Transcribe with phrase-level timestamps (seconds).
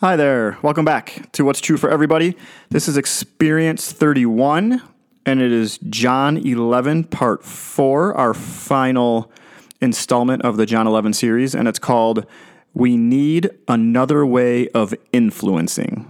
[0.00, 0.56] Hi there.
[0.62, 2.36] Welcome back to What's True for Everybody.
[2.70, 4.80] This is Experience 31,
[5.26, 9.32] and it is John 11, Part 4, our final
[9.80, 12.24] installment of the John 11 series, and it's called
[12.74, 16.08] We Need Another Way of Influencing.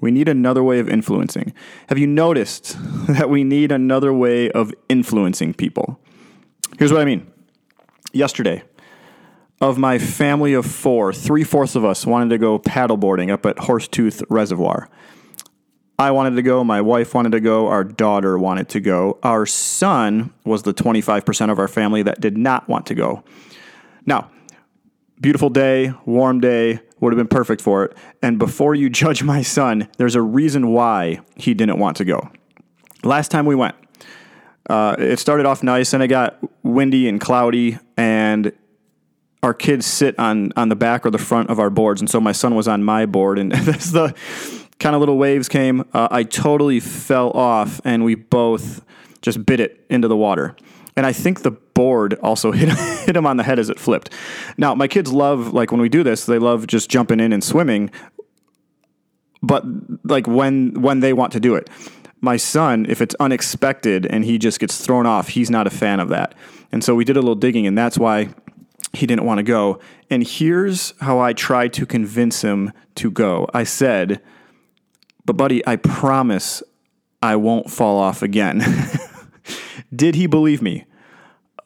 [0.00, 1.52] We need another way of influencing.
[1.90, 2.78] Have you noticed
[3.08, 6.00] that we need another way of influencing people?
[6.78, 7.30] Here's what I mean.
[8.14, 8.62] Yesterday,
[9.60, 13.56] of my family of four, three fourths of us wanted to go paddleboarding up at
[13.56, 14.88] Horsetooth Reservoir.
[15.98, 19.18] I wanted to go, my wife wanted to go, our daughter wanted to go.
[19.22, 23.24] Our son was the 25% of our family that did not want to go.
[24.04, 24.30] Now,
[25.20, 27.96] beautiful day, warm day, would have been perfect for it.
[28.22, 32.30] And before you judge my son, there's a reason why he didn't want to go.
[33.02, 33.74] Last time we went,
[34.68, 38.52] uh, it started off nice and it got windy and cloudy, and
[39.46, 42.20] our kids sit on on the back or the front of our boards, and so
[42.20, 44.12] my son was on my board, and as the
[44.80, 48.84] kind of little waves came, uh, I totally fell off, and we both
[49.22, 50.56] just bit it into the water.
[50.96, 52.68] And I think the board also hit
[53.06, 54.10] hit him on the head as it flipped.
[54.58, 57.42] Now, my kids love like when we do this, they love just jumping in and
[57.42, 57.90] swimming,
[59.42, 59.64] but
[60.02, 61.70] like when when they want to do it.
[62.20, 66.00] My son, if it's unexpected and he just gets thrown off, he's not a fan
[66.00, 66.34] of that.
[66.72, 68.30] And so we did a little digging, and that's why
[68.96, 69.78] he didn't want to go.
[70.10, 73.48] And here's how I tried to convince him to go.
[73.54, 74.20] I said,
[75.24, 76.62] But, buddy, I promise
[77.22, 78.62] I won't fall off again.
[79.94, 80.84] Did he believe me?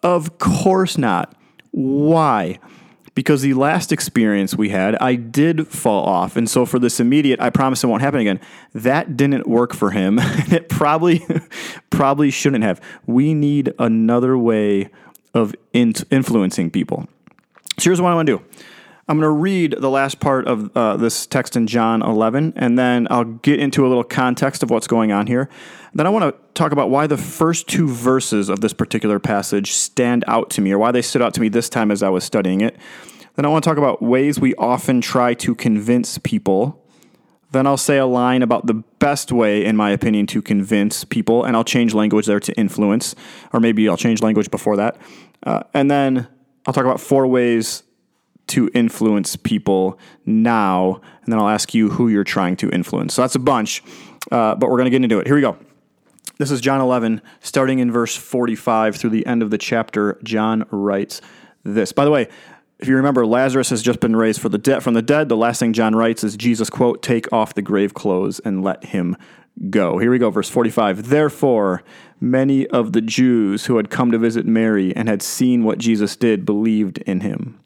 [0.02, 1.34] Of course not.
[1.70, 2.58] Why?
[3.14, 6.36] Because the last experience we had, I did fall off.
[6.36, 8.40] And so for this immediate, I promise it won't happen again.
[8.72, 10.18] That didn't work for him.
[10.22, 11.26] it probably
[11.90, 12.80] probably shouldn't have.
[13.06, 14.90] We need another way
[15.34, 17.08] of in- influencing people.
[17.80, 18.44] So here's what I want to do.
[19.08, 22.78] I'm going to read the last part of uh, this text in John 11, and
[22.78, 25.48] then I'll get into a little context of what's going on here.
[25.94, 29.72] Then I want to talk about why the first two verses of this particular passage
[29.72, 32.10] stand out to me, or why they stood out to me this time as I
[32.10, 32.76] was studying it.
[33.36, 36.84] Then I want to talk about ways we often try to convince people.
[37.52, 41.44] Then I'll say a line about the best way, in my opinion, to convince people,
[41.44, 43.14] and I'll change language there to influence,
[43.54, 44.98] or maybe I'll change language before that.
[45.42, 46.28] Uh, and then
[46.66, 47.82] I'll talk about four ways
[48.48, 53.14] to influence people now, and then I'll ask you who you're trying to influence.
[53.14, 53.82] So that's a bunch,
[54.32, 55.26] uh, but we're going to get into it.
[55.26, 55.56] Here we go.
[56.38, 60.18] This is John 11, starting in verse 45 through the end of the chapter.
[60.24, 61.20] John writes
[61.64, 61.92] this.
[61.92, 62.28] By the way,
[62.80, 65.28] if you remember, Lazarus has just been raised the de- from the dead.
[65.28, 68.84] The last thing John writes is Jesus, quote, take off the grave clothes and let
[68.86, 69.16] him
[69.68, 69.98] go.
[69.98, 71.08] Here we go, verse 45.
[71.08, 71.82] Therefore,
[72.20, 76.16] many of the Jews who had come to visit Mary and had seen what Jesus
[76.16, 77.60] did believed in him.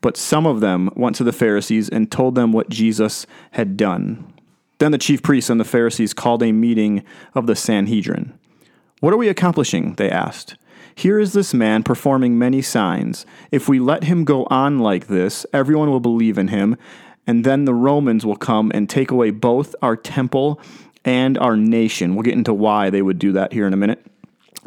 [0.00, 4.32] But some of them went to the Pharisees and told them what Jesus had done.
[4.78, 7.04] Then the chief priests and the Pharisees called a meeting
[7.34, 8.38] of the Sanhedrin.
[9.00, 9.94] What are we accomplishing?
[9.94, 10.56] They asked.
[10.94, 13.26] Here is this man performing many signs.
[13.50, 16.76] If we let him go on like this, everyone will believe in him,
[17.26, 20.60] and then the Romans will come and take away both our temple
[21.04, 22.14] and our nation.
[22.14, 24.04] We'll get into why they would do that here in a minute.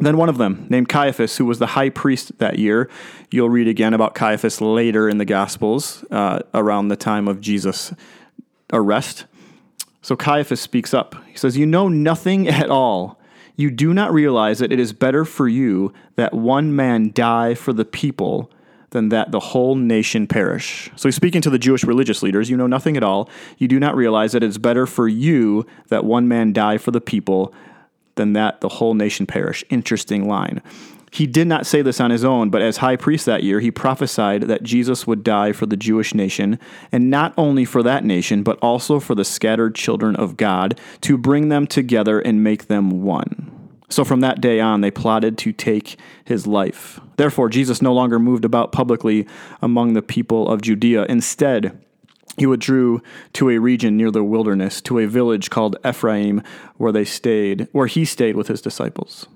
[0.00, 2.88] Then one of them, named Caiaphas, who was the high priest that year,
[3.30, 7.92] you'll read again about Caiaphas later in the Gospels uh, around the time of Jesus'
[8.72, 9.24] arrest.
[10.02, 11.16] So Caiaphas speaks up.
[11.26, 13.18] He says, You know nothing at all.
[13.58, 17.72] You do not realize that it is better for you that one man die for
[17.72, 18.52] the people
[18.90, 20.88] than that the whole nation perish.
[20.94, 22.48] So he's speaking to the Jewish religious leaders.
[22.48, 23.28] You know nothing at all.
[23.58, 27.00] You do not realize that it's better for you that one man die for the
[27.00, 27.52] people
[28.14, 29.64] than that the whole nation perish.
[29.70, 30.62] Interesting line.
[31.10, 33.70] He did not say this on his own, but as high priest that year, he
[33.70, 36.58] prophesied that Jesus would die for the Jewish nation,
[36.92, 41.16] and not only for that nation, but also for the scattered children of God, to
[41.16, 43.54] bring them together and make them one.
[43.88, 47.00] So from that day on, they plotted to take his life.
[47.16, 49.26] Therefore, Jesus no longer moved about publicly
[49.62, 51.06] among the people of Judea.
[51.08, 51.82] Instead,
[52.36, 53.02] he withdrew
[53.32, 56.42] to a region near the wilderness, to a village called Ephraim,
[56.76, 59.26] where they stayed, where he stayed with his disciples.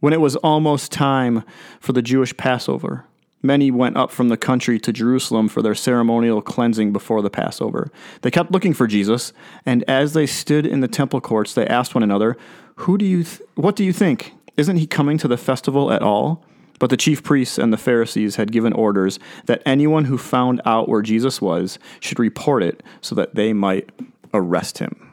[0.00, 1.44] When it was almost time
[1.78, 3.04] for the Jewish Passover,
[3.42, 7.92] many went up from the country to Jerusalem for their ceremonial cleansing before the Passover.
[8.22, 9.34] They kept looking for Jesus,
[9.66, 12.38] and as they stood in the temple courts, they asked one another,
[12.76, 14.32] "Who do you th- what do you think?
[14.56, 16.42] Isn't he coming to the festival at all?"
[16.78, 20.88] But the chief priests and the Pharisees had given orders that anyone who found out
[20.88, 23.90] where Jesus was should report it so that they might
[24.32, 25.09] arrest him.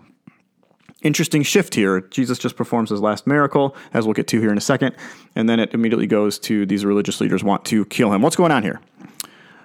[1.03, 2.01] Interesting shift here.
[2.01, 4.95] Jesus just performs his last miracle, as we'll get to here in a second,
[5.35, 8.21] and then it immediately goes to these religious leaders want to kill him.
[8.21, 8.81] What's going on here?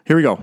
[0.04, 0.42] Here we go.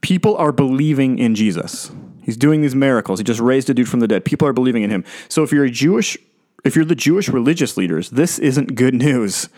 [0.00, 1.90] People are believing in Jesus.
[2.22, 3.18] He's doing these miracles.
[3.18, 4.24] He just raised a dude from the dead.
[4.24, 5.04] People are believing in him.
[5.28, 6.16] So if you're a Jewish,
[6.64, 9.48] if you're the Jewish religious leaders, this isn't good news.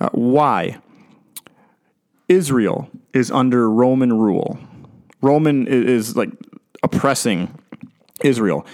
[0.00, 0.78] Uh, why?
[2.28, 4.58] Israel is under Roman rule.
[5.20, 6.30] Roman is like
[6.82, 7.56] oppressing
[8.22, 8.66] Israel.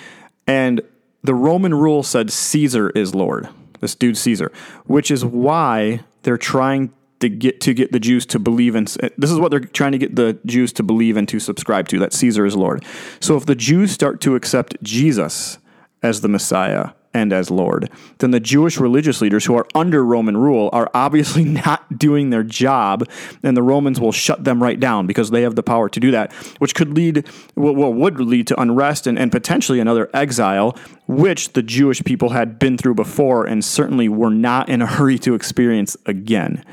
[0.49, 0.81] And
[1.23, 3.49] the Roman rule said Caesar is Lord.
[3.81, 4.51] This dude Caesar,
[4.87, 9.31] which is why they're trying to get to get the Jews to believe in this
[9.31, 12.13] is what they're trying to get the Jews to believe and to subscribe to that
[12.13, 12.85] Caesar is Lord.
[13.21, 15.59] So if the Jews start to accept Jesus
[16.03, 20.37] as the Messiah, and as Lord, then the Jewish religious leaders who are under Roman
[20.37, 23.09] rule are obviously not doing their job,
[23.43, 26.11] and the Romans will shut them right down because they have the power to do
[26.11, 30.77] that, which could lead, well, would lead to unrest and, and potentially another exile,
[31.07, 35.19] which the Jewish people had been through before and certainly were not in a hurry
[35.19, 36.65] to experience again.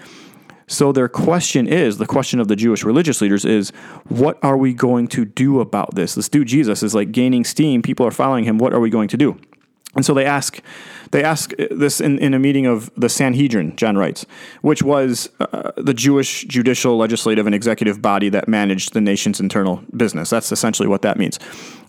[0.68, 3.70] So their question is the question of the Jewish religious leaders is
[4.08, 6.16] what are we going to do about this?
[6.16, 7.82] This dude Jesus is like gaining steam.
[7.82, 8.58] People are following him.
[8.58, 9.40] What are we going to do?
[9.96, 10.62] And so they ask,
[11.12, 14.26] they ask this in, in a meeting of the Sanhedrin, John writes,
[14.62, 19.84] which was uh, the Jewish judicial, legislative, and executive body that managed the nation's internal
[19.96, 20.30] business.
[20.30, 21.40] That's essentially what that means.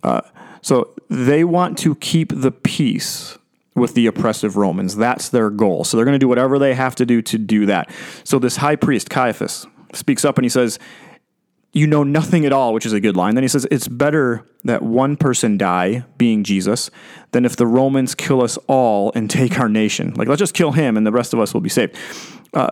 [0.03, 0.21] Uh,
[0.63, 3.39] so they want to keep the peace
[3.75, 4.97] with the oppressive Romans.
[4.97, 5.85] That's their goal.
[5.85, 7.91] So they're going to do whatever they have to do to do that.
[8.25, 10.79] So this high priest, Caiaphas, speaks up and he says,
[11.73, 13.35] you know nothing at all, which is a good line.
[13.35, 16.91] Then he says, It's better that one person die, being Jesus,
[17.33, 20.15] than if the Romans kill us all and take our nation.
[20.15, 21.97] Like, let's just kill him and the rest of us will be saved.
[22.55, 22.71] Uh,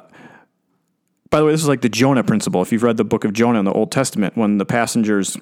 [1.30, 2.62] by the way, this is like the Jonah principle.
[2.62, 5.36] If you've read the book of Jonah in the Old Testament, when the passengers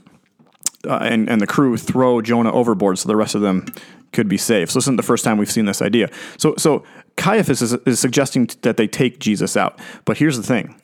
[0.87, 3.67] uh, and, and the crew throw Jonah overboard so the rest of them
[4.13, 4.71] could be saved.
[4.71, 6.11] So this isn't the first time we've seen this idea.
[6.37, 6.85] So, so
[7.17, 9.79] Caiaphas is, is suggesting that they take Jesus out.
[10.05, 10.75] But here's the thing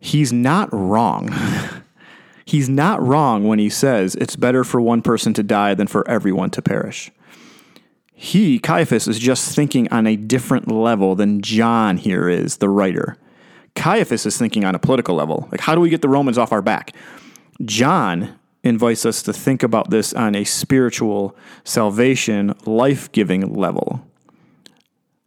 [0.00, 1.30] he's not wrong.
[2.44, 6.08] he's not wrong when he says it's better for one person to die than for
[6.08, 7.10] everyone to perish.
[8.12, 13.16] He, Caiaphas, is just thinking on a different level than John here is, the writer.
[13.76, 15.48] Caiaphas is thinking on a political level.
[15.50, 16.94] Like, how do we get the Romans off our back?
[17.64, 24.06] John invites us to think about this on a spiritual, salvation, life giving level.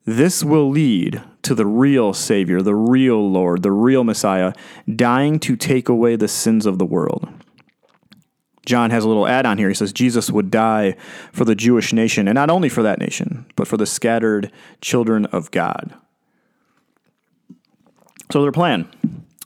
[0.06, 4.54] This will lead to the real Savior, the real Lord, the real Messiah,
[4.94, 7.28] dying to take away the sins of the world.
[8.66, 9.68] John has a little add on here.
[9.68, 10.96] He says Jesus would die
[11.34, 14.52] for the Jewish nation, and not only for that nation, but for the scattered
[14.82, 15.94] children of God.
[18.32, 18.90] So, their plan.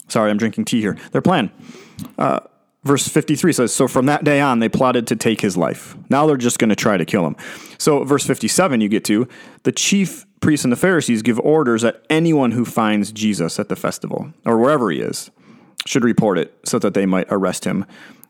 [0.08, 0.98] Sorry, I'm drinking tea here.
[1.12, 1.52] Their plan.
[2.18, 2.42] Uh,
[2.88, 5.96] verse 53 says So from that day on, they plotted to take his life.
[6.10, 7.36] Now they're just going to try to kill him.
[7.78, 9.28] So, verse 57, you get to
[9.64, 13.76] the chief priests and the Pharisees give orders that anyone who finds Jesus at the
[13.76, 15.30] festival or wherever he is
[15.86, 17.86] should report it so that they might arrest him.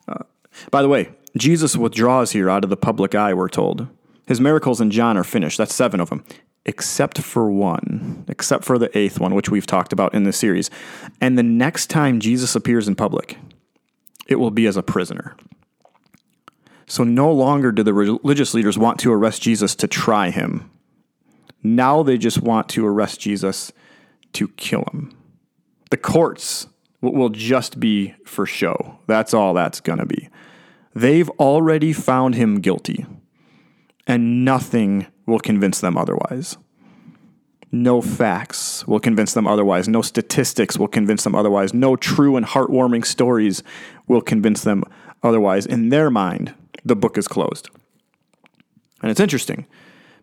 [0.08, 0.24] Uh,
[0.72, 3.88] by the way, Jesus withdraws here out of the public eye, we're told.
[4.28, 5.58] His miracles in John are finished.
[5.58, 6.24] That's seven of them,
[6.66, 10.70] except for one, except for the eighth one, which we've talked about in this series.
[11.22, 13.38] And the next time Jesus appears in public,
[14.28, 15.36] it will be as a prisoner.
[16.86, 20.70] So no longer do the religious leaders want to arrest Jesus to try him
[21.76, 23.72] now they just want to arrest Jesus
[24.34, 25.16] to kill him.
[25.90, 26.68] The courts
[27.02, 29.00] will just be for show.
[29.08, 30.30] That's all that's going to be.
[30.94, 33.06] They've already found him guilty,
[34.08, 36.58] and nothing will convince them otherwise.
[37.72, 39.88] No facts will convince them otherwise.
[39.88, 41.74] No statistics will convince them otherwise.
[41.74, 43.62] No true and heartwarming stories
[44.08, 44.84] will convince them
[45.22, 45.66] otherwise.
[45.66, 46.54] In their mind,
[46.86, 47.70] the book is closed.
[49.02, 49.66] And it's interesting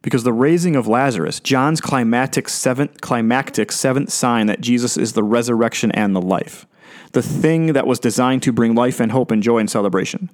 [0.01, 5.23] because the raising of Lazarus, John's climactic seventh, climactic seventh sign that Jesus is the
[5.23, 6.67] resurrection and the life,
[7.13, 10.31] the thing that was designed to bring life and hope and joy and celebration,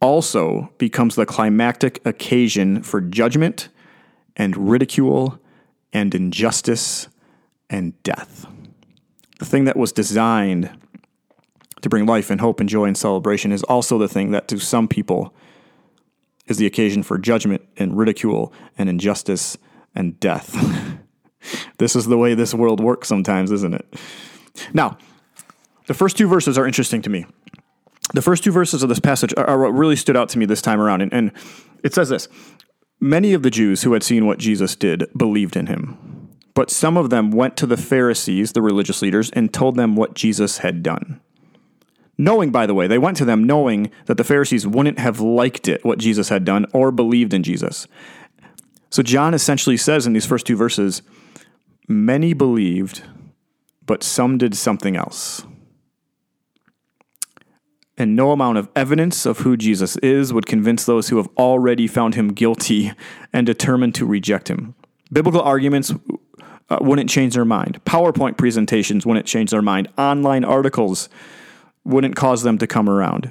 [0.00, 3.68] also becomes the climactic occasion for judgment
[4.36, 5.38] and ridicule
[5.92, 7.08] and injustice
[7.68, 8.46] and death.
[9.38, 10.70] The thing that was designed
[11.80, 14.58] to bring life and hope and joy and celebration is also the thing that to
[14.58, 15.34] some people
[16.46, 19.56] is the occasion for judgment and ridicule and injustice
[19.94, 20.56] and death.
[21.78, 23.94] this is the way this world works sometimes, isn't it?
[24.72, 24.98] Now,
[25.86, 27.26] the first two verses are interesting to me.
[28.14, 30.62] The first two verses of this passage are, what really stood out to me this
[30.62, 31.02] time around.
[31.02, 31.32] And, and
[31.82, 32.28] it says this
[33.02, 36.28] Many of the Jews who had seen what Jesus did believed in him.
[36.54, 40.14] But some of them went to the Pharisees, the religious leaders, and told them what
[40.14, 41.20] Jesus had done.
[42.16, 45.66] Knowing, by the way, they went to them knowing that the Pharisees wouldn't have liked
[45.66, 47.88] it, what Jesus had done, or believed in Jesus.
[48.88, 51.02] So John essentially says in these first two verses
[51.88, 53.02] many believed,
[53.84, 55.44] but some did something else.
[57.98, 61.86] And no amount of evidence of who Jesus is would convince those who have already
[61.86, 62.92] found him guilty
[63.32, 64.74] and determined to reject him.
[65.12, 65.92] Biblical arguments
[66.70, 67.84] uh, wouldn't change their mind.
[67.84, 69.88] PowerPoint presentations wouldn't change their mind.
[69.98, 71.10] Online articles
[71.84, 73.30] wouldn't cause them to come around.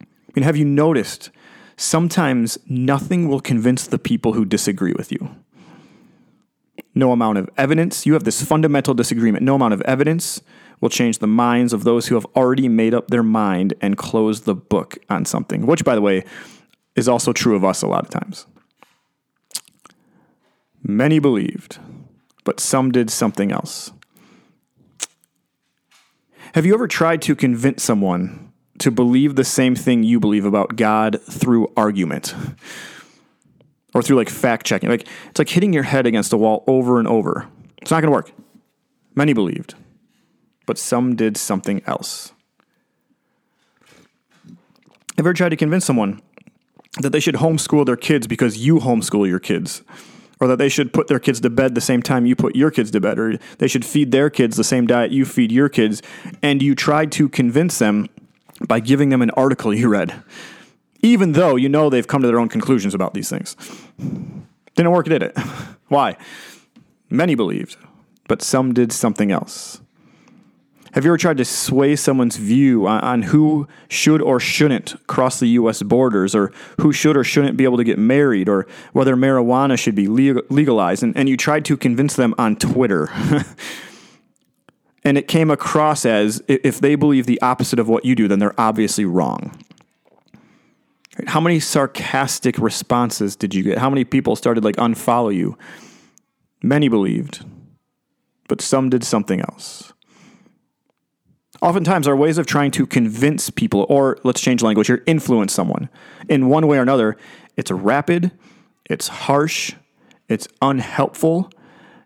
[0.00, 1.30] I mean, have you noticed
[1.76, 5.34] sometimes nothing will convince the people who disagree with you?
[6.94, 9.44] No amount of evidence, you have this fundamental disagreement.
[9.44, 10.42] No amount of evidence
[10.82, 14.44] will change the minds of those who have already made up their mind and closed
[14.44, 16.24] the book on something, which, by the way,
[16.94, 18.46] is also true of us a lot of times.
[20.82, 21.78] Many believed,
[22.44, 23.92] but some did something else.
[26.54, 30.76] Have you ever tried to convince someone to believe the same thing you believe about
[30.76, 32.34] God through argument?
[33.94, 34.90] Or through like fact checking?
[34.90, 37.46] Like it's like hitting your head against a wall over and over.
[37.80, 38.32] It's not going to work.
[39.14, 39.74] Many believed,
[40.66, 42.32] but some did something else.
[45.18, 46.20] Ever tried to convince someone
[47.00, 49.82] that they should homeschool their kids because you homeschool your kids?
[50.40, 52.72] Or that they should put their kids to bed the same time you put your
[52.72, 55.68] kids to bed, or they should feed their kids the same diet you feed your
[55.68, 56.02] kids,
[56.42, 58.08] and you tried to convince them
[58.66, 60.20] by giving them an article you read,
[61.00, 63.56] even though you know they've come to their own conclusions about these things.
[64.74, 65.38] Didn't work, did it?
[65.88, 66.16] Why?
[67.08, 67.76] Many believed,
[68.26, 69.81] but some did something else.
[70.92, 75.40] Have you ever tried to sway someone's view on, on, who should or shouldn't cross
[75.40, 75.82] the U.S.
[75.82, 79.94] borders, or who should or shouldn't be able to get married, or whether marijuana should
[79.94, 81.02] be legalized?
[81.02, 83.08] And, and you tried to convince them on Twitter.
[85.04, 88.38] and it came across as if they believe the opposite of what you do, then
[88.38, 89.58] they're obviously wrong.
[91.26, 93.78] How many sarcastic responses did you get?
[93.78, 95.56] How many people started like unfollow you?
[96.62, 97.44] Many believed,
[98.46, 99.92] but some did something else.
[101.62, 105.88] Oftentimes, our ways of trying to convince people, or let's change language here, influence someone
[106.28, 107.16] in one way or another,
[107.56, 108.32] it's rapid,
[108.90, 109.72] it's harsh,
[110.28, 111.52] it's unhelpful,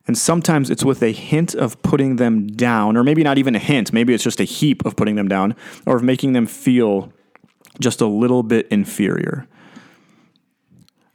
[0.06, 3.58] and sometimes it's with a hint of putting them down, or maybe not even a
[3.58, 7.10] hint, maybe it's just a heap of putting them down, or of making them feel
[7.80, 9.48] just a little bit inferior.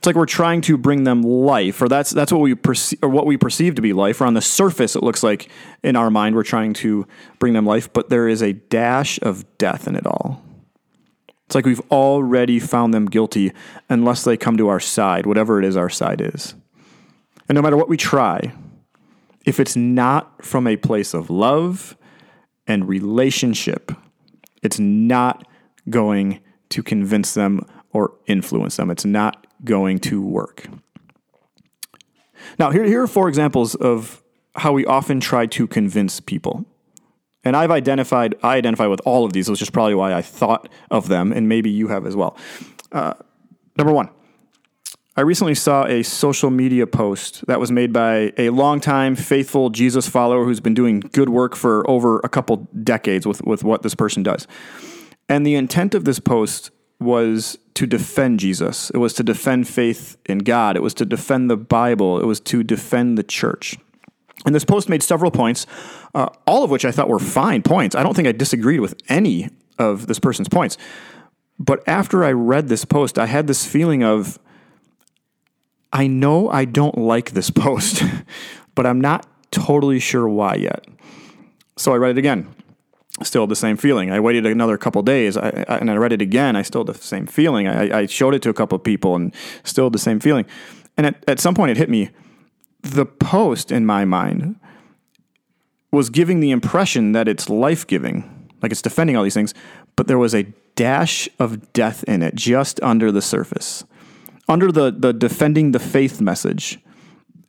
[0.01, 3.09] It's like we're trying to bring them life, or that's that's what we perceive, or
[3.09, 4.19] what we perceive to be life.
[4.19, 5.47] Or on the surface, it looks like
[5.83, 7.05] in our mind we're trying to
[7.37, 10.43] bring them life, but there is a dash of death in it all.
[11.45, 13.51] It's like we've already found them guilty
[13.89, 16.55] unless they come to our side, whatever it is our side is.
[17.47, 18.53] And no matter what we try,
[19.45, 21.95] if it's not from a place of love
[22.65, 23.91] and relationship,
[24.63, 25.47] it's not
[25.91, 26.39] going
[26.69, 28.89] to convince them or influence them.
[28.89, 30.67] It's not going to work.
[32.57, 34.21] Now, here, here are four examples of
[34.55, 36.65] how we often try to convince people.
[37.43, 40.69] And I've identified, I identify with all of these, which is probably why I thought
[40.91, 42.37] of them, and maybe you have as well.
[42.91, 43.13] Uh,
[43.77, 44.09] number one,
[45.17, 50.07] I recently saw a social media post that was made by a longtime faithful Jesus
[50.07, 53.95] follower who's been doing good work for over a couple decades with, with what this
[53.95, 54.47] person does.
[55.27, 58.89] And the intent of this post was to defend Jesus.
[58.91, 60.75] It was to defend faith in God.
[60.75, 62.19] It was to defend the Bible.
[62.21, 63.77] It was to defend the church.
[64.45, 65.65] And this post made several points,
[66.15, 67.95] uh, all of which I thought were fine points.
[67.95, 70.77] I don't think I disagreed with any of this person's points.
[71.59, 74.39] But after I read this post, I had this feeling of,
[75.93, 78.03] I know I don't like this post,
[78.75, 80.85] but I'm not totally sure why yet.
[81.77, 82.53] So I read it again
[83.23, 84.11] still the same feeling.
[84.11, 86.55] I waited another couple days I, I, and I read it again.
[86.55, 87.67] I still had the same feeling.
[87.67, 90.45] I, I showed it to a couple of people and still the same feeling.
[90.97, 92.09] And at, at some point, it hit me.
[92.81, 94.55] The post in my mind
[95.91, 99.53] was giving the impression that it's life giving, like it's defending all these things,
[99.95, 100.43] but there was a
[100.75, 103.83] dash of death in it just under the surface.
[104.47, 106.79] Under the, the defending the faith message,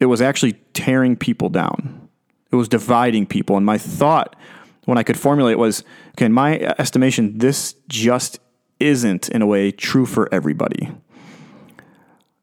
[0.00, 2.08] it was actually tearing people down.
[2.50, 3.56] It was dividing people.
[3.56, 4.36] And my thought
[4.84, 8.40] when I could formulate was okay, in my estimation, this just
[8.80, 10.90] isn't, in a way, true for everybody.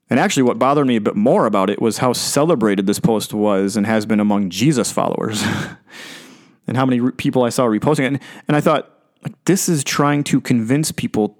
[0.10, 3.34] And actually, what bothered me a bit more about it was how celebrated this post
[3.34, 5.44] was and has been among Jesus followers,
[6.68, 8.08] and how many re- people I saw reposting it.
[8.08, 8.92] And, and I thought,
[9.24, 11.38] like, this is trying to convince people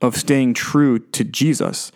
[0.00, 1.92] of staying true to Jesus,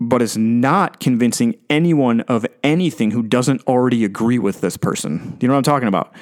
[0.00, 5.36] but it's not convincing anyone of anything who doesn't already agree with this person.
[5.40, 6.14] You know what I'm talking about?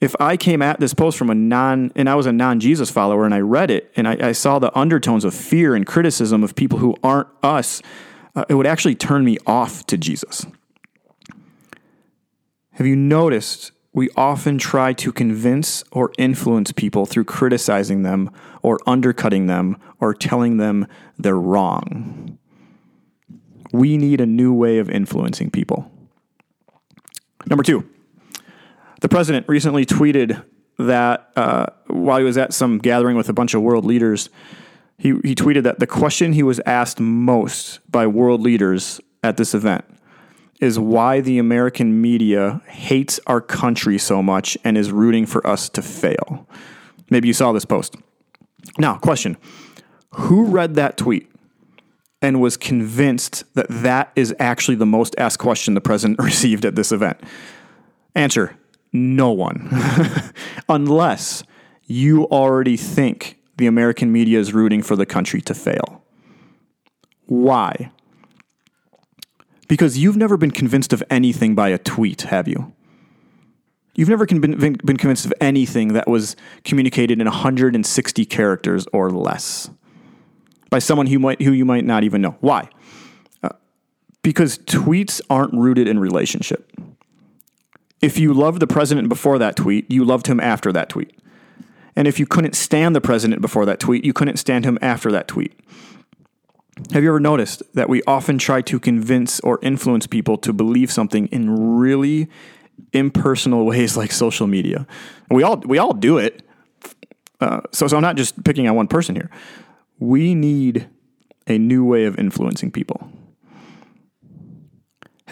[0.00, 2.90] If I came at this post from a non, and I was a non Jesus
[2.90, 6.44] follower and I read it and I, I, saw the undertones of fear and criticism
[6.44, 7.82] of people who aren't us,
[8.36, 10.46] uh, it would actually turn me off to Jesus.
[12.72, 18.30] Have you noticed we often try to convince or influence people through criticizing them
[18.62, 20.86] or undercutting them or telling them
[21.18, 22.38] they're wrong.
[23.72, 25.90] We need a new way of influencing people.
[27.46, 27.88] Number two,
[29.00, 30.44] the president recently tweeted
[30.78, 34.30] that uh, while he was at some gathering with a bunch of world leaders,
[34.96, 39.54] he, he tweeted that the question he was asked most by world leaders at this
[39.54, 39.84] event
[40.60, 45.68] is why the American media hates our country so much and is rooting for us
[45.68, 46.48] to fail.
[47.10, 47.94] Maybe you saw this post.
[48.76, 49.36] Now, question
[50.14, 51.30] Who read that tweet
[52.20, 56.74] and was convinced that that is actually the most asked question the president received at
[56.74, 57.20] this event?
[58.16, 58.57] Answer
[58.92, 59.68] no one.
[60.68, 61.44] Unless
[61.86, 66.04] you already think the American media is rooting for the country to fail.
[67.26, 67.90] Why?
[69.68, 72.72] Because you've never been convinced of anything by a tweet, have you?
[73.94, 79.70] You've never been, been, convinced of anything that was communicated in 160 characters or less
[80.70, 82.36] by someone who, might, who you might not even know.
[82.40, 82.68] Why?
[83.42, 83.48] Uh,
[84.22, 86.70] because tweets aren't rooted in relationship.
[88.00, 91.18] If you loved the president before that tweet, you loved him after that tweet.
[91.96, 95.10] And if you couldn't stand the president before that tweet, you couldn't stand him after
[95.10, 95.52] that tweet.
[96.92, 100.92] Have you ever noticed that we often try to convince or influence people to believe
[100.92, 102.28] something in really
[102.92, 104.86] impersonal ways like social media?
[105.28, 106.42] We all we all do it.
[107.40, 109.28] Uh, so so I'm not just picking on one person here.
[109.98, 110.88] We need
[111.48, 113.10] a new way of influencing people.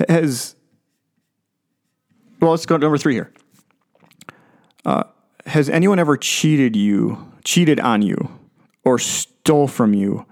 [0.08, 0.56] Has
[2.46, 3.32] well, let's go to number three here.
[4.84, 5.02] Uh,
[5.46, 8.38] has anyone ever cheated you, cheated on you,
[8.84, 10.24] or stole from you,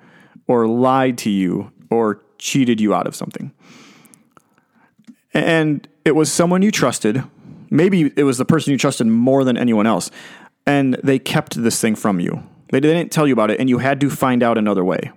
[0.47, 3.53] or lied to you, or cheated you out of something?
[5.33, 7.25] And it was someone you trusted.
[7.69, 10.13] Maybe it was the person you trusted more than anyone else.
[10.65, 12.45] And they kept this thing from you.
[12.71, 15.11] They didn't tell you about it, and you had to find out another way.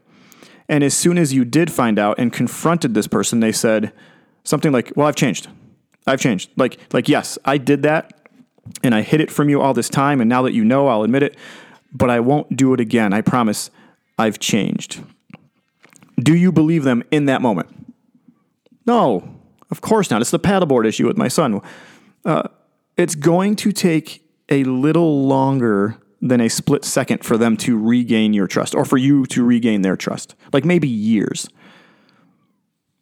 [0.67, 3.93] And as soon as you did find out and confronted this person, they said
[4.43, 5.47] something like, Well, I've changed.
[6.07, 6.49] I've changed.
[6.55, 8.13] Like, like, yes, I did that
[8.83, 10.21] and I hid it from you all this time.
[10.21, 11.37] And now that you know, I'll admit it,
[11.91, 13.13] but I won't do it again.
[13.13, 13.69] I promise
[14.17, 15.03] I've changed.
[16.17, 17.69] Do you believe them in that moment?
[18.85, 19.35] No,
[19.69, 20.21] of course not.
[20.21, 21.61] It's the paddleboard issue with my son.
[22.25, 22.43] Uh,
[22.95, 28.33] it's going to take a little longer than a split second for them to regain
[28.33, 31.47] your trust or for you to regain their trust, like maybe years.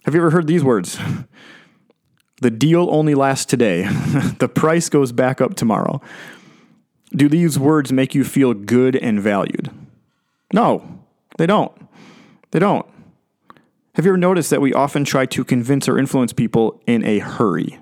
[0.03, 0.99] Have you ever heard these words?
[2.45, 3.87] The deal only lasts today.
[4.37, 5.99] the price goes back up tomorrow.
[7.09, 9.71] Do these words make you feel good and valued?
[10.53, 10.99] No,
[11.39, 11.71] they don't.
[12.51, 12.85] They don't.
[13.95, 17.17] Have you ever noticed that we often try to convince or influence people in a
[17.17, 17.79] hurry?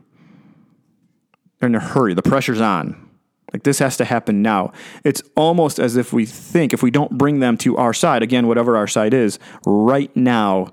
[1.61, 2.13] In a hurry.
[2.13, 3.09] The pressure's on.
[3.51, 4.71] Like this has to happen now.
[5.03, 8.47] It's almost as if we think if we don't bring them to our side, again,
[8.47, 10.69] whatever our side is, right now,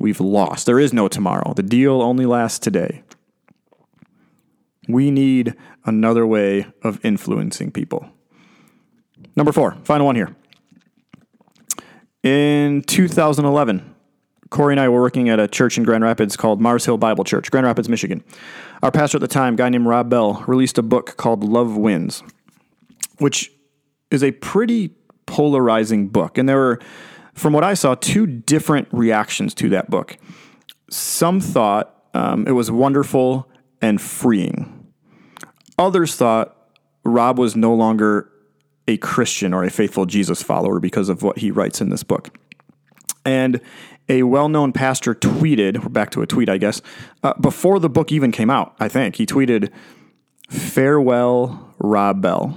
[0.00, 0.66] we've lost.
[0.66, 1.54] There is no tomorrow.
[1.54, 3.04] The deal only lasts today.
[4.88, 8.08] We need another way of influencing people.
[9.36, 10.34] Number four, final one here.
[12.22, 13.94] In 2011,
[14.50, 17.24] Corey and I were working at a church in Grand Rapids called Mars Hill Bible
[17.24, 18.24] Church, Grand Rapids, Michigan.
[18.82, 21.76] Our pastor at the time, a guy named Rob Bell, released a book called Love
[21.76, 22.22] Wins,
[23.18, 23.52] which
[24.10, 24.94] is a pretty
[25.26, 26.38] polarizing book.
[26.38, 26.80] And there were,
[27.34, 30.16] from what I saw, two different reactions to that book.
[30.90, 33.48] Some thought um, it was wonderful
[33.82, 34.77] and freeing.
[35.78, 36.56] Others thought
[37.04, 38.30] Rob was no longer
[38.86, 42.36] a Christian or a faithful Jesus follower because of what he writes in this book.
[43.24, 43.60] And
[44.08, 46.80] a well known pastor tweeted, we're back to a tweet, I guess,
[47.22, 49.16] uh, before the book even came out, I think.
[49.16, 49.70] He tweeted,
[50.48, 52.56] Farewell, Rob Bell.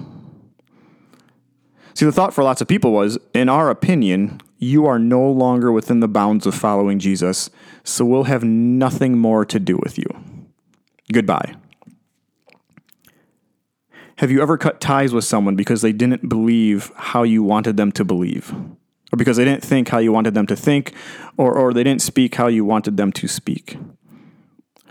[1.94, 5.72] See, the thought for lots of people was, in our opinion, you are no longer
[5.72, 7.50] within the bounds of following Jesus,
[7.84, 10.08] so we'll have nothing more to do with you.
[11.12, 11.56] Goodbye.
[14.22, 17.92] Have you ever cut ties with someone because they didn't believe how you wanted them
[17.94, 18.54] to believe?
[19.12, 20.94] Or because they didn't think how you wanted them to think,
[21.38, 23.80] or, or they didn't speak how you wanted them to speak?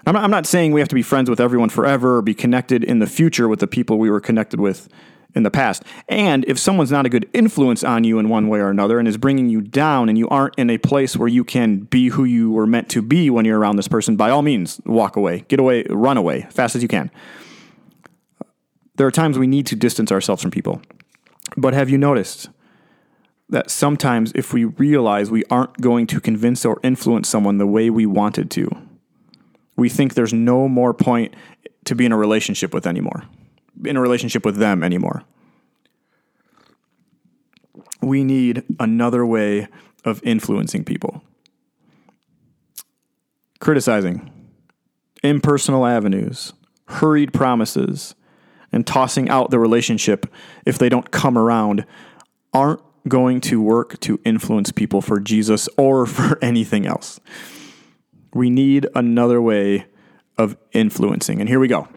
[0.05, 2.35] I'm not, I'm not saying we have to be friends with everyone forever or be
[2.35, 4.89] connected in the future with the people we were connected with
[5.33, 5.85] in the past.
[6.09, 9.07] And if someone's not a good influence on you in one way or another and
[9.07, 12.25] is bringing you down and you aren't in a place where you can be who
[12.25, 15.45] you were meant to be when you're around this person, by all means, walk away,
[15.47, 17.13] get away, run away, fast as you can.
[19.01, 20.83] There are times we need to distance ourselves from people.
[21.57, 22.51] But have you noticed
[23.49, 27.89] that sometimes if we realize we aren't going to convince or influence someone the way
[27.89, 28.69] we wanted to,
[29.75, 31.35] we think there's no more point
[31.87, 33.25] to be in a relationship with anymore?
[33.87, 35.25] in a relationship with them anymore.
[38.03, 39.69] We need another way
[40.05, 41.23] of influencing people.
[43.61, 44.31] Criticizing,
[45.23, 46.53] impersonal avenues,
[46.87, 48.15] hurried promises,
[48.73, 50.27] and tossing out the relationship
[50.65, 51.85] if they don't come around
[52.53, 57.21] aren't going to work to influence people for Jesus or for anything else.
[58.33, 59.87] We need another way
[60.39, 61.41] of influencing.
[61.41, 61.89] And here we go.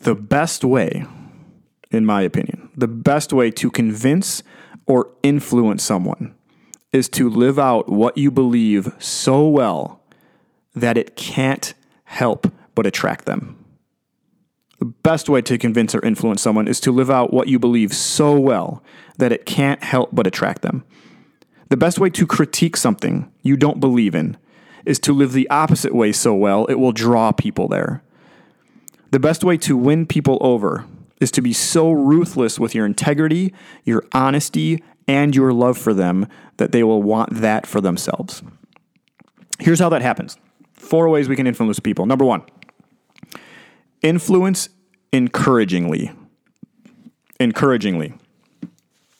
[0.00, 1.04] The best way,
[1.90, 4.42] in my opinion, the best way to convince
[4.86, 6.34] or influence someone
[6.92, 10.00] is to live out what you believe so well
[10.74, 13.56] that it can't help but attract them.
[14.78, 17.94] The best way to convince or influence someone is to live out what you believe
[17.94, 18.82] so well
[19.18, 20.84] that it can't help but attract them.
[21.68, 24.36] The best way to critique something you don't believe in
[24.84, 28.02] is to live the opposite way so well it will draw people there.
[29.10, 30.84] The best way to win people over
[31.20, 36.28] is to be so ruthless with your integrity, your honesty, and your love for them
[36.58, 38.42] that they will want that for themselves.
[39.58, 40.36] Here's how that happens
[40.74, 42.06] four ways we can influence people.
[42.06, 42.42] Number one,
[44.06, 44.68] influence
[45.12, 46.12] encouragingly.
[47.40, 48.14] Encouragingly.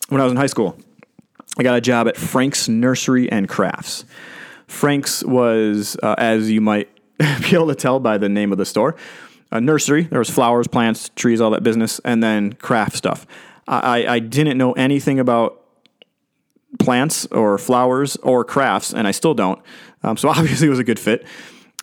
[0.08, 0.78] When I was in high school,
[1.58, 4.04] I got a job at Frank's Nursery and Crafts.
[4.68, 8.66] Frank's was, uh, as you might be able to tell by the name of the
[8.66, 8.96] store,
[9.50, 10.04] a nursery.
[10.04, 13.26] There was flowers, plants, trees, all that business, and then craft stuff.
[13.68, 15.64] I, I didn't know anything about
[16.78, 19.60] plants or flowers or crafts, and I still don't.
[20.02, 21.26] Um, so obviously, it was a good fit.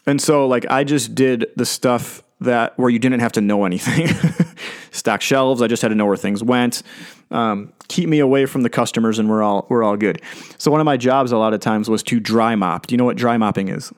[0.05, 3.65] And so, like, I just did the stuff that where you didn't have to know
[3.65, 4.07] anything.
[4.91, 5.61] Stock shelves.
[5.61, 6.83] I just had to know where things went.
[7.31, 10.21] Um, keep me away from the customers, and we're all we're all good.
[10.57, 12.87] So one of my jobs a lot of times was to dry mop.
[12.87, 13.91] Do you know what dry mopping is?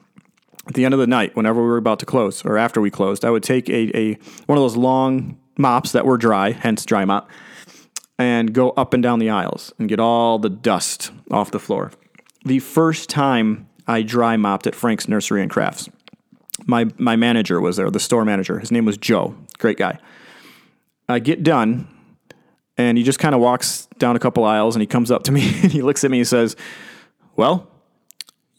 [0.68, 2.90] At the end of the night, whenever we were about to close or after we
[2.90, 4.14] closed, I would take a, a
[4.48, 7.30] one of those long mops that were dry, hence dry mop,
[8.18, 11.92] and go up and down the aisles and get all the dust off the floor.
[12.46, 15.90] The first time I dry mopped at Frank's Nursery and Crafts,
[16.65, 18.60] my my manager was there, the store manager.
[18.60, 19.99] His name was Joe, great guy.
[21.08, 21.88] I get done,
[22.78, 25.32] and he just kind of walks down a couple aisles, and he comes up to
[25.32, 26.56] me and he looks at me and says,
[27.36, 27.67] "Well,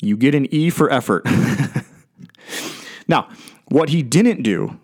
[0.00, 1.24] you get an E for effort."
[3.08, 3.28] now,
[3.66, 4.78] what he didn't do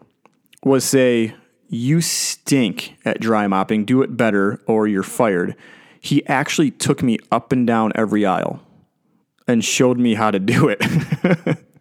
[0.64, 1.34] was say,
[1.68, 3.84] "You stink at dry mopping.
[3.84, 5.56] Do it better, or you're fired."
[6.00, 8.60] He actually took me up and down every aisle
[9.46, 10.82] and showed me how to do it.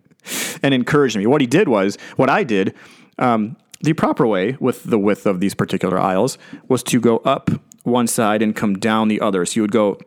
[0.64, 1.26] and encouraged me.
[1.26, 2.74] What he did was, what I did,
[3.20, 7.50] um, the proper way with the width of these particular aisles was to go up
[7.84, 9.46] one side and come down the other.
[9.46, 10.00] So you would go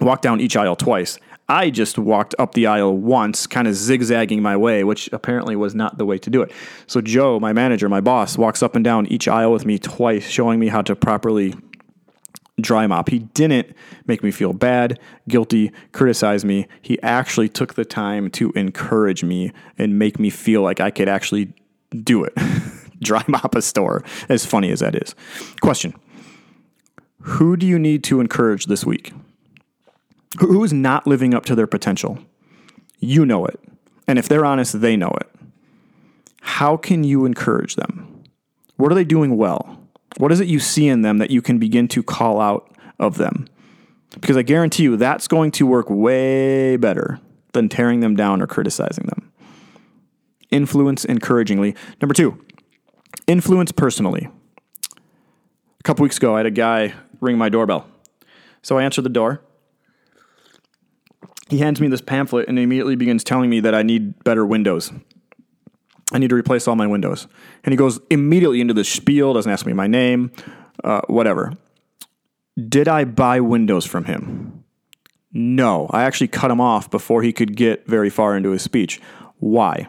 [0.00, 1.18] walk down each aisle twice.
[1.48, 5.74] I just walked up the aisle once, kind of zigzagging my way, which apparently was
[5.74, 6.50] not the way to do it.
[6.88, 10.28] So Joe, my manager, my boss, walks up and down each aisle with me twice,
[10.28, 11.54] showing me how to properly
[12.60, 13.08] dry mop.
[13.08, 13.74] He didn't
[14.06, 16.66] make me feel bad, guilty, criticize me.
[16.82, 21.08] He actually took the time to encourage me and make me feel like I could
[21.08, 21.52] actually
[22.02, 22.34] do it.
[23.00, 25.14] dry mop a store, as funny as that is.
[25.60, 25.94] Question
[27.22, 29.12] Who do you need to encourage this week?
[30.40, 32.18] Who is not living up to their potential?
[32.98, 33.60] You know it.
[34.06, 35.28] And if they're honest, they know it.
[36.40, 38.22] How can you encourage them?
[38.76, 39.85] What are they doing well?
[40.18, 43.18] What is it you see in them that you can begin to call out of
[43.18, 43.48] them?
[44.20, 47.20] Because I guarantee you that's going to work way better
[47.52, 49.30] than tearing them down or criticizing them.
[50.50, 51.74] Influence encouragingly.
[52.00, 52.42] Number two,
[53.26, 54.28] influence personally.
[54.92, 57.86] A couple weeks ago, I had a guy ring my doorbell.
[58.62, 59.42] So I answered the door.
[61.48, 64.92] He hands me this pamphlet and immediately begins telling me that I need better windows.
[66.12, 67.26] I need to replace all my windows.
[67.64, 70.30] And he goes immediately into the spiel, doesn't ask me my name,
[70.84, 71.52] uh, whatever.
[72.68, 74.64] Did I buy windows from him?
[75.32, 75.88] No.
[75.90, 79.00] I actually cut him off before he could get very far into his speech.
[79.38, 79.88] Why?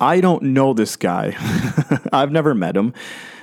[0.00, 1.36] I don't know this guy.
[2.12, 2.94] I've never met him.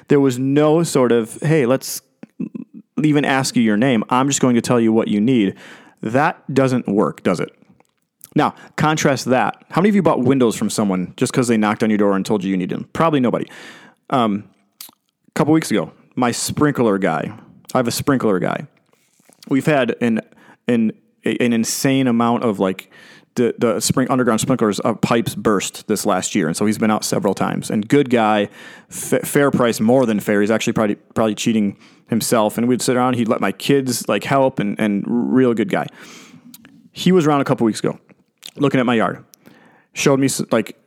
[0.08, 2.02] There was no sort of, hey, let's
[3.04, 4.04] even ask you your name.
[4.10, 5.56] I'm just going to tell you what you need.
[6.02, 7.54] That doesn't work, does it?
[8.36, 9.64] Now, contrast that.
[9.72, 12.16] How many of you bought windows from someone just because they knocked on your door
[12.16, 12.90] and told you you needed them?
[12.94, 13.48] Probably nobody.
[14.10, 14.50] Um,
[15.28, 17.38] a couple weeks ago, my sprinkler guy.
[17.74, 18.68] I have a sprinkler guy.
[19.48, 20.22] We've had an
[20.68, 20.92] an
[21.24, 22.92] an insane amount of like
[23.36, 26.92] the the spring underground sprinklers uh, pipes burst this last year, and so he's been
[26.92, 27.70] out several times.
[27.70, 28.50] And good guy,
[28.90, 30.42] f- fair price, more than fair.
[30.42, 31.78] He's actually probably probably cheating
[32.10, 32.58] himself.
[32.58, 33.16] And we'd sit around.
[33.16, 35.88] He'd let my kids like help, and and real good guy.
[36.92, 38.00] He was around a couple weeks ago
[38.60, 39.24] looking at my yard,
[39.94, 40.78] showed me like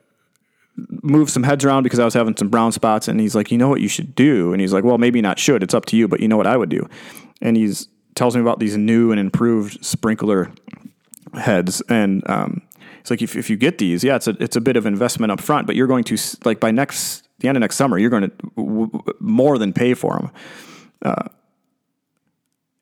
[0.77, 3.09] move some heads around because I was having some brown spots.
[3.09, 4.53] And he's like, you know what you should do?
[4.53, 5.63] And he's like, well, maybe not should.
[5.63, 6.89] It's up to you, but you know what I would do.
[7.41, 10.53] And he's tells me about these new and improved sprinkler
[11.35, 11.81] heads.
[11.89, 12.63] And um,
[13.01, 15.33] it's like, if, if you get these, yeah, it's a, it's a bit of investment
[15.33, 18.11] up front, but you're going to like by next, the end of next summer, you're
[18.11, 20.31] going to w- w- more than pay for them.
[21.03, 21.29] Uh,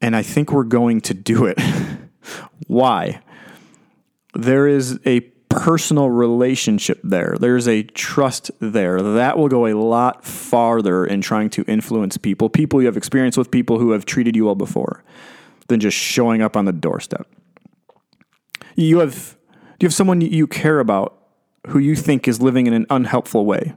[0.00, 1.60] and I think we're going to do it.
[2.66, 3.22] Why?
[4.34, 7.36] There is a personal relationship there.
[7.38, 9.02] There's a trust there.
[9.02, 13.36] That will go a lot farther in trying to influence people, people you have experience
[13.36, 15.02] with, people who have treated you well before,
[15.68, 17.26] than just showing up on the doorstep.
[18.76, 19.36] You have
[19.78, 21.16] do you have someone you care about
[21.68, 23.74] who you think is living in an unhelpful way?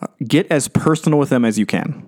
[0.00, 2.07] Uh, get as personal with them as you can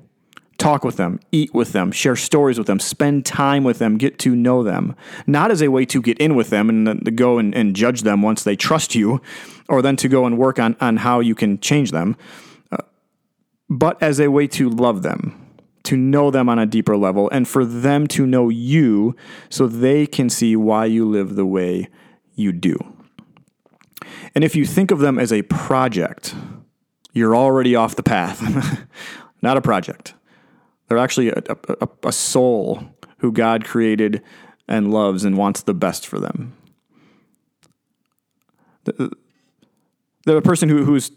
[0.61, 4.19] talk with them, eat with them, share stories with them, spend time with them, get
[4.21, 4.95] to know them.
[5.27, 7.75] Not as a way to get in with them and then to go and, and
[7.75, 9.21] judge them once they trust you,
[9.69, 12.17] or then to go and work on, on how you can change them,
[12.71, 12.79] uh,
[13.69, 15.35] but as a way to love them,
[15.85, 19.17] to know them on a deeper level, and for them to know you
[19.49, 21.89] so they can see why you live the way
[22.35, 22.79] you do.
[24.35, 26.35] And if you think of them as a project,
[27.13, 28.87] you're already off the path.
[29.43, 30.15] Not a project.
[30.91, 31.43] They're actually a,
[31.81, 32.83] a, a soul
[33.19, 34.23] who God created
[34.67, 36.57] and loves and wants the best for them.
[40.27, 41.13] A person who, who's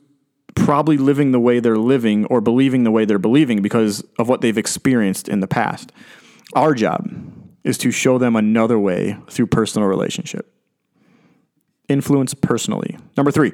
[0.54, 4.42] probably living the way they're living or believing the way they're believing because of what
[4.42, 5.92] they've experienced in the past.
[6.54, 7.12] Our job
[7.64, 10.54] is to show them another way through personal relationship.
[11.90, 12.96] Influence personally.
[13.18, 13.54] Number three,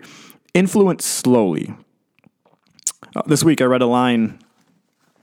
[0.53, 1.73] influence slowly.
[3.15, 4.39] Uh, this week I read a line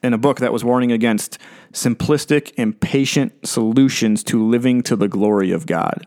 [0.03, 1.39] in a book that was warning against
[1.73, 6.07] simplistic, impatient solutions to living to the glory of God.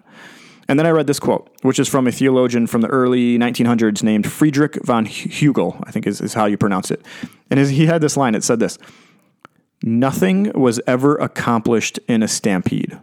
[0.68, 4.04] And then I read this quote, which is from a theologian from the early 1900s
[4.04, 7.04] named Friedrich von Hugel, I think is, is how you pronounce it.
[7.50, 8.78] And he had this line, it said this
[9.82, 13.00] Nothing was ever accomplished in a stampede.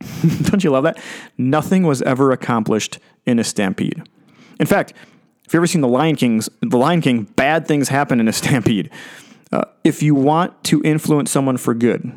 [0.42, 0.98] Don't you love that?
[1.36, 4.02] Nothing was ever accomplished in a stampede.
[4.58, 4.94] In fact,
[5.44, 8.32] if you've ever seen the Lion King's, the Lion King, bad things happen in a
[8.32, 8.90] stampede.
[9.52, 12.12] Uh, if you want to influence someone for good,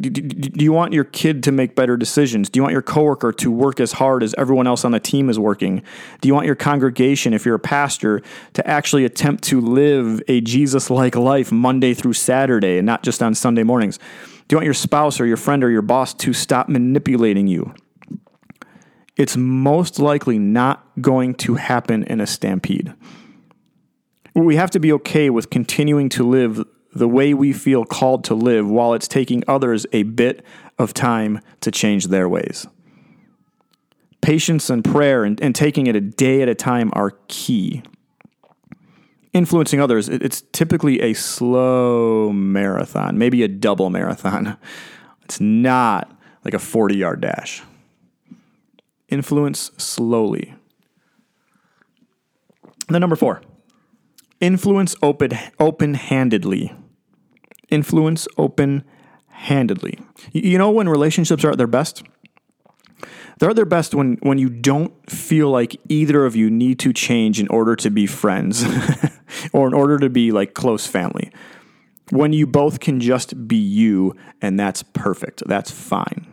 [0.00, 2.48] do, do, you want your kid to make better decisions?
[2.48, 5.30] Do you want your coworker to work as hard as everyone else on the team
[5.30, 5.82] is working?
[6.20, 8.22] Do you want your congregation, if you're a pastor,
[8.54, 13.22] to actually attempt to live a Jesus like life Monday through Saturday and not just
[13.22, 13.98] on Sunday mornings?
[13.98, 17.72] Do you want your spouse or your friend or your boss to stop manipulating you?
[19.16, 22.92] It's most likely not going to happen in a stampede
[24.34, 28.34] we have to be okay with continuing to live the way we feel called to
[28.34, 30.44] live while it's taking others a bit
[30.78, 32.66] of time to change their ways.
[34.20, 37.82] Patience and prayer and, and taking it a day at a time are key.
[39.32, 44.56] Influencing others, it's typically a slow marathon, maybe a double marathon.
[45.24, 47.62] It's not like a 40 yard dash.
[49.08, 50.54] Influence slowly.
[52.88, 53.40] then, number four
[54.44, 56.70] Influence open open handedly.
[57.70, 58.84] Influence open
[59.28, 59.98] handedly.
[60.32, 62.02] You know when relationships are at their best?
[63.38, 66.92] They're at their best when, when you don't feel like either of you need to
[66.92, 68.64] change in order to be friends
[69.54, 71.32] or in order to be like close family.
[72.10, 75.42] When you both can just be you, and that's perfect.
[75.46, 76.26] That's fine.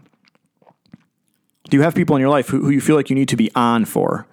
[1.69, 3.37] Do you have people in your life who, who you feel like you need to
[3.37, 4.27] be on for?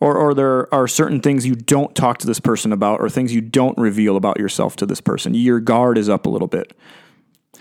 [0.00, 3.34] Or, or there are certain things you don't talk to this person about or things
[3.34, 5.34] you don't reveal about yourself to this person.
[5.34, 6.72] Your guard is up a little bit.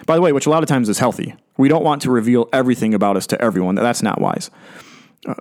[0.06, 1.36] By the way, which a lot of times is healthy.
[1.58, 3.76] We don't want to reveal everything about us to everyone.
[3.76, 4.50] That's not wise.
[5.28, 5.36] Uh,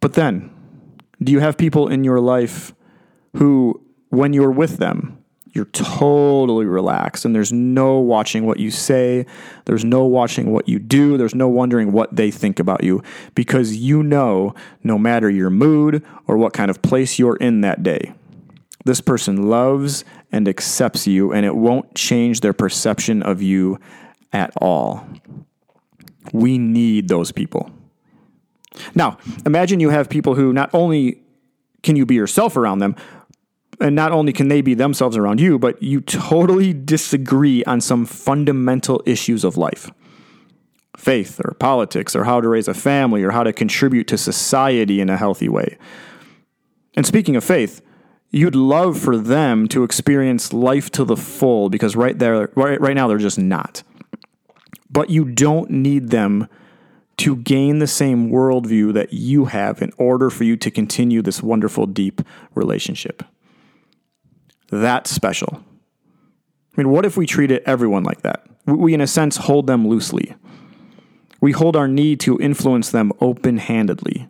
[0.00, 0.50] but then,
[1.22, 2.74] do you have people in your life
[3.36, 5.23] who, when you're with them,
[5.54, 9.24] you're totally relaxed and there's no watching what you say.
[9.66, 11.16] There's no watching what you do.
[11.16, 13.02] There's no wondering what they think about you
[13.36, 17.84] because you know no matter your mood or what kind of place you're in that
[17.84, 18.12] day,
[18.84, 23.78] this person loves and accepts you and it won't change their perception of you
[24.32, 25.06] at all.
[26.32, 27.70] We need those people.
[28.96, 31.22] Now, imagine you have people who not only
[31.84, 32.96] can you be yourself around them,
[33.80, 38.04] and not only can they be themselves around you, but you totally disagree on some
[38.04, 39.90] fundamental issues of life
[40.96, 45.00] faith or politics or how to raise a family or how to contribute to society
[45.00, 45.76] in a healthy way.
[46.96, 47.82] And speaking of faith,
[48.30, 52.94] you'd love for them to experience life to the full because right there right, right
[52.94, 53.82] now they're just not.
[54.88, 56.48] But you don't need them
[57.18, 61.42] to gain the same worldview that you have in order for you to continue this
[61.42, 62.22] wonderful, deep
[62.54, 63.22] relationship.
[64.70, 65.62] That's special.
[66.76, 68.46] I mean, what if we treated everyone like that?
[68.66, 70.34] We, in a sense, hold them loosely.
[71.40, 74.28] We hold our need to influence them open handedly.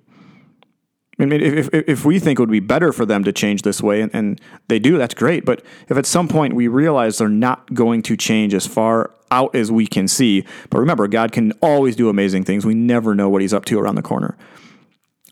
[1.18, 3.62] I mean, if, if, if, we think it would be better for them to change
[3.62, 5.44] this way, and, and, they do, that's great.
[5.44, 9.54] But if at some point we realize they're not going to change as far out
[9.54, 12.66] as we can see, but remember, God can always do amazing things.
[12.66, 14.36] We never know what He's up to around the corner.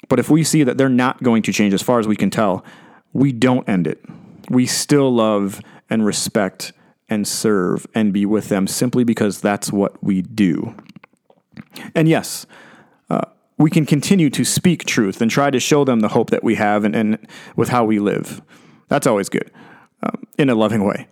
[0.09, 2.31] But if we see that they're not going to change as far as we can
[2.31, 2.65] tell,
[3.13, 4.05] we don't end it.
[4.53, 6.75] We still love and respect
[7.09, 10.75] and serve and be with them simply because that's what we do.
[11.95, 12.47] And yes,
[13.09, 13.23] uh,
[13.57, 16.57] we can continue to speak truth and try to show them the hope that we
[16.57, 17.19] have and, and
[17.57, 18.43] with how we live.
[18.89, 19.51] That's always good
[20.03, 21.09] um, in a loving way,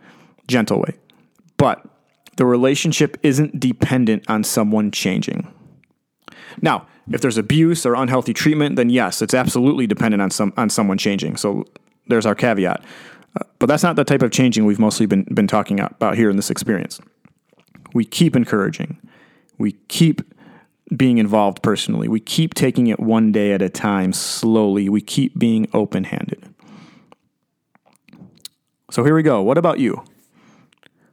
[0.47, 0.97] gentle way.
[1.57, 1.83] But
[2.37, 5.51] the relationship isn't dependent on someone changing.
[6.61, 10.69] Now, if there's abuse or unhealthy treatment, then yes, it's absolutely dependent on some on
[10.69, 11.39] someone changing.
[11.39, 11.65] So
[12.07, 12.85] there's our caveat.
[13.59, 16.37] But that's not the type of changing we've mostly been been talking about here in
[16.37, 17.01] this experience.
[17.95, 18.99] We keep encouraging.
[19.59, 20.23] We keep
[20.97, 22.09] being involved personally.
[22.09, 24.89] We keep taking it one day at a time, slowly.
[24.89, 26.43] We keep being open handed.
[28.91, 29.41] So here we go.
[29.43, 30.03] What about you?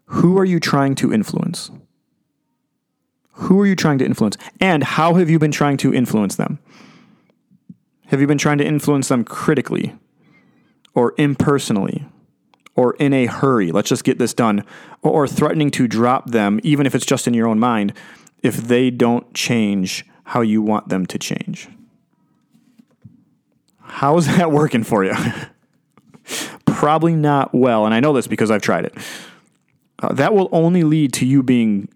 [0.06, 1.70] Who are you trying to influence?
[3.34, 4.36] Who are you trying to influence?
[4.60, 6.58] And how have you been trying to influence them?
[8.08, 9.94] Have you been trying to influence them critically
[10.98, 12.04] or impersonally
[12.76, 13.72] or in a hurry?
[13.72, 14.66] Let's just get this done.
[15.04, 17.94] Or threatening to drop them, even if it's just in your own mind,
[18.42, 21.70] if they don't change how you want them to change.
[23.80, 25.14] How's that working for you?
[26.66, 28.96] Probably not well, and I know this because I've tried it.
[30.00, 31.90] Uh, that will only lead to you being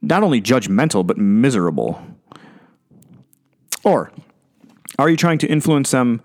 [0.00, 2.02] not only judgmental, but miserable.
[3.82, 4.10] Or
[4.98, 6.22] are you trying to influence them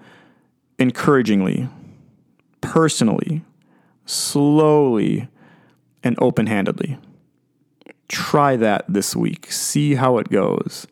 [0.79, 1.67] encouragingly,
[2.61, 3.43] personally,
[4.05, 5.27] slowly,
[6.03, 6.97] and open handedly?
[8.07, 9.51] Try that this week.
[9.51, 10.87] See how it goes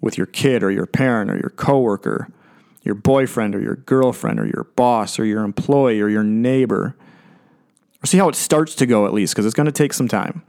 [0.00, 2.28] with your kid or your parent or your coworker,
[2.82, 6.96] your boyfriend or your girlfriend or your boss or your employee or your neighbor.
[8.02, 10.08] Or see how it starts to go at least, because it's going to take some
[10.08, 10.42] time.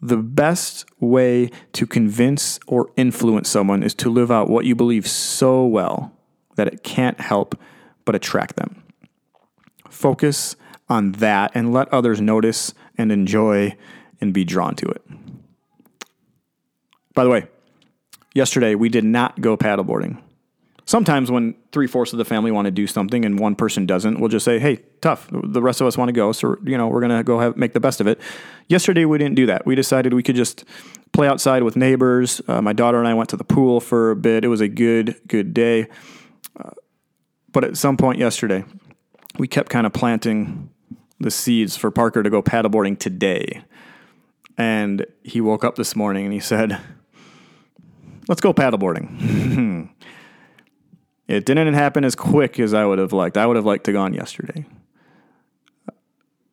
[0.00, 5.06] The best way to convince or influence someone is to live out what you believe
[5.06, 6.16] so well
[6.56, 7.60] that it can't help
[8.06, 8.79] but attract them.
[10.00, 10.56] Focus
[10.88, 13.76] on that and let others notice and enjoy
[14.18, 15.02] and be drawn to it.
[17.14, 17.48] By the way,
[18.34, 20.18] yesterday we did not go paddleboarding.
[20.86, 24.18] Sometimes when three fourths of the family want to do something and one person doesn't,
[24.18, 25.28] we'll just say, "Hey, tough.
[25.30, 27.74] The rest of us want to go, so you know we're gonna go have make
[27.74, 28.18] the best of it."
[28.68, 29.66] Yesterday we didn't do that.
[29.66, 30.64] We decided we could just
[31.12, 32.40] play outside with neighbors.
[32.48, 34.46] Uh, my daughter and I went to the pool for a bit.
[34.46, 35.88] It was a good good day.
[36.58, 36.70] Uh,
[37.52, 38.64] but at some point yesterday,
[39.38, 40.70] we kept kind of planting
[41.18, 43.62] the seeds for Parker to go paddleboarding today.
[44.56, 46.80] And he woke up this morning and he said,
[48.28, 49.90] Let's go paddleboarding.
[51.28, 53.36] it didn't happen as quick as I would have liked.
[53.36, 54.66] I would have liked to gone yesterday.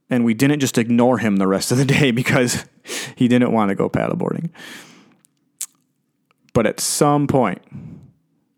[0.10, 2.66] And we didn't just ignore him the rest of the day because
[3.16, 4.50] he didn't want to go paddleboarding.
[6.54, 7.62] But at some point,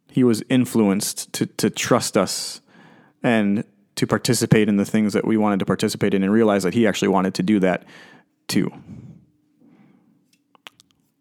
[0.09, 2.61] he was influenced to, to trust us
[3.21, 3.65] and
[3.99, 6.87] to participate in the things that we wanted to participate in and realize that he
[6.87, 7.83] actually wanted to do that
[8.47, 8.71] too.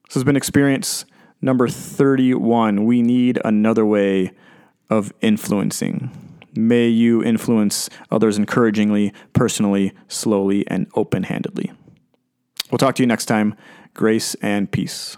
[0.06, 1.04] This has been experience
[1.42, 2.84] number 31.
[2.84, 4.30] We need another way
[4.88, 6.12] of influencing.
[6.54, 11.72] May you influence others encouragingly, personally, slowly, and open handedly.
[12.70, 13.56] We'll talk to you next time.
[13.92, 15.16] Grace and peace.